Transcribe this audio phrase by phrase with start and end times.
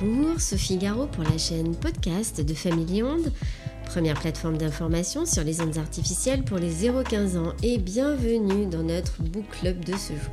[0.00, 3.30] Bonjour, Sophie Garot pour la chaîne podcast de Family Onde,
[3.84, 9.22] première plateforme d'information sur les ondes artificielles pour les 0-15 ans et bienvenue dans notre
[9.22, 10.32] book club de ce jour.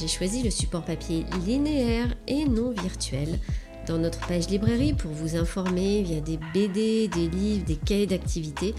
[0.00, 3.38] J'ai choisi le support papier linéaire et non virtuel
[3.86, 8.74] dans notre page librairie pour vous informer via des BD, des livres, des cahiers d'activité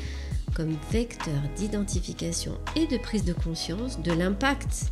[0.55, 4.91] comme vecteur d'identification et de prise de conscience de l'impact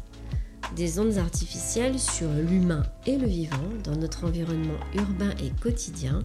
[0.75, 6.23] des ondes artificielles sur l'humain et le vivant dans notre environnement urbain et quotidien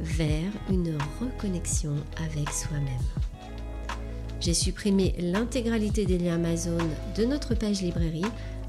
[0.00, 2.98] vers une reconnexion avec soi-même.
[4.40, 6.76] J'ai supprimé l'intégralité des liens Amazon
[7.16, 8.26] de notre page librairie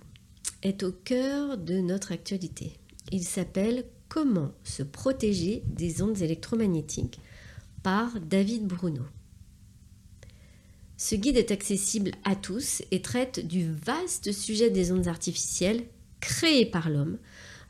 [0.62, 2.74] est au cœur de notre actualité.
[3.12, 7.20] Il s'appelle Comment se protéger des ondes électromagnétiques
[7.82, 9.00] par David Bruno.
[10.98, 15.86] Ce guide est accessible à tous et traite du vaste sujet des ondes artificielles
[16.20, 17.16] créées par l'homme,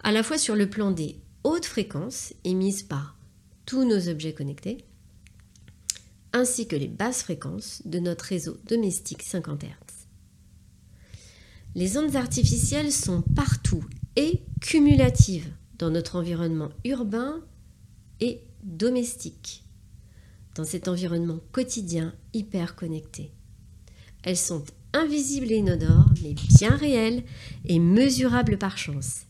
[0.03, 3.17] à la fois sur le plan des hautes fréquences émises par
[3.67, 4.79] tous nos objets connectés,
[6.35, 9.69] ainsi que les basses fréquences de notre réseau domestique 50 Hz.
[11.77, 13.85] Les ondes artificielles sont partout
[14.17, 17.41] et cumulatives dans notre environnement urbain
[18.21, 19.65] et domestique,
[20.57, 23.33] dans cet environnement quotidien hyper connecté.
[24.25, 27.23] Elles sont invisibles et inodores, mais bien réelles
[27.65, 29.23] et mesurables par chance.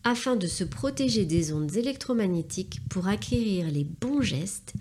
[0.03, 4.73] afin de se protéger des ondes électromagnétiques pour acquérir les bons gestes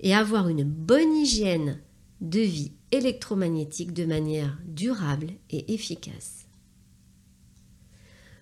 [0.00, 1.78] et avoir une bonne hygiène
[2.22, 6.46] de vie électromagnétique de manière durable et efficace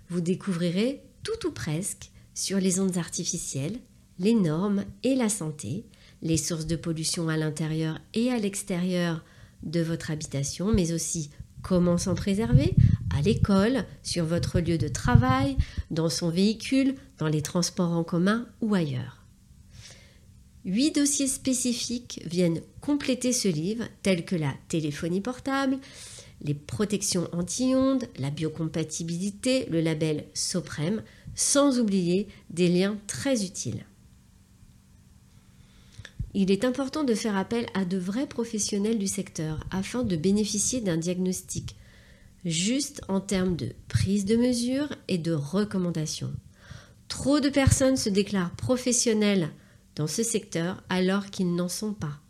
[0.09, 3.79] vous découvrirez tout ou presque sur les ondes artificielles,
[4.19, 5.85] les normes et la santé,
[6.23, 9.25] les sources de pollution à l'intérieur et à l'extérieur
[9.63, 11.31] de votre habitation, mais aussi
[11.63, 12.75] comment s'en préserver
[13.17, 15.57] à l'école, sur votre lieu de travail,
[15.91, 19.23] dans son véhicule, dans les transports en commun ou ailleurs.
[20.65, 25.79] Huit dossiers spécifiques viennent compléter ce livre, tels que la téléphonie portable,
[26.43, 31.03] les protections anti-ondes, la biocompatibilité, le label Soprem,
[31.35, 33.87] sans oublier des liens très utiles.
[36.35, 40.81] Il est important de faire appel à de vrais professionnels du secteur afin de bénéficier
[40.81, 41.77] d'un diagnostic
[42.45, 46.33] juste en termes de prise de mesure et de recommandation.
[47.09, 49.51] Trop de personnes se déclarent professionnelles
[49.95, 52.22] dans ce secteur alors qu'ils n'en sont pas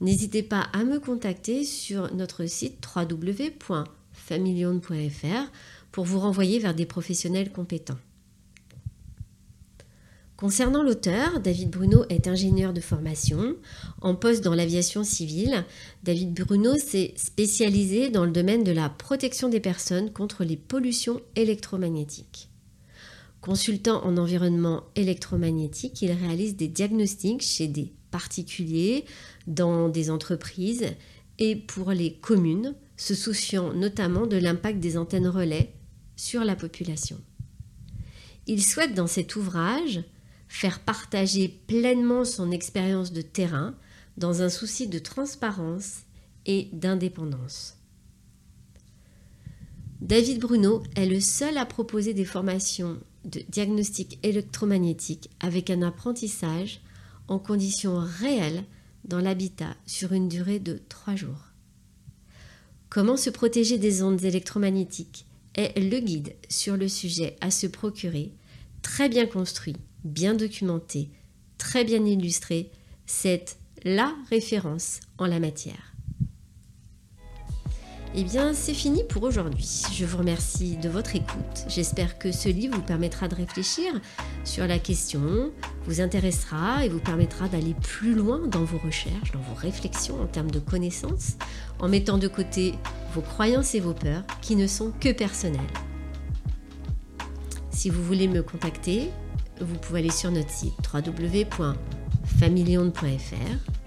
[0.00, 5.52] n'hésitez pas à me contacter sur notre site www.familion.fr
[5.92, 7.98] pour vous renvoyer vers des professionnels compétents.
[10.40, 13.56] Concernant l'auteur, David Bruno est ingénieur de formation,
[14.00, 15.66] en poste dans l'aviation civile.
[16.02, 21.20] David Bruno s'est spécialisé dans le domaine de la protection des personnes contre les pollutions
[21.36, 22.48] électromagnétiques.
[23.42, 29.04] Consultant en environnement électromagnétique, il réalise des diagnostics chez des particuliers,
[29.46, 30.86] dans des entreprises
[31.38, 35.72] et pour les communes, se souciant notamment de l'impact des antennes relais
[36.16, 37.18] sur la population.
[38.46, 40.02] Il souhaite dans cet ouvrage
[40.48, 43.74] faire partager pleinement son expérience de terrain
[44.16, 46.00] dans un souci de transparence
[46.46, 47.76] et d'indépendance.
[50.00, 56.80] David Bruno est le seul à proposer des formations de diagnostic électromagnétique avec un apprentissage
[57.38, 58.64] conditions réelles
[59.04, 61.52] dans l'habitat sur une durée de trois jours.
[62.88, 68.32] Comment se protéger des ondes électromagnétiques est le guide sur le sujet à se procurer,
[68.82, 71.10] très bien construit bien documenté,
[71.58, 72.70] très bien illustré.
[73.06, 75.94] C'est la référence en la matière.
[78.14, 79.84] Eh bien, c'est fini pour aujourd'hui.
[79.92, 81.64] Je vous remercie de votre écoute.
[81.68, 83.92] J'espère que ce livre vous permettra de réfléchir
[84.44, 85.52] sur la question,
[85.86, 90.26] vous intéressera et vous permettra d'aller plus loin dans vos recherches, dans vos réflexions en
[90.26, 91.36] termes de connaissances,
[91.78, 92.74] en mettant de côté
[93.14, 95.60] vos croyances et vos peurs qui ne sont que personnelles.
[97.70, 99.10] Si vous voulez me contacter,
[99.60, 103.80] vous pouvez aller sur notre site www.familionde.fr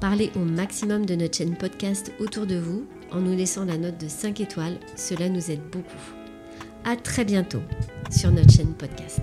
[0.00, 3.98] Parlez au maximum de notre chaîne podcast autour de vous en nous laissant la note
[3.98, 6.19] de 5 étoiles, cela nous aide beaucoup.
[6.84, 7.62] À très bientôt
[8.10, 9.20] sur notre chaîne podcast.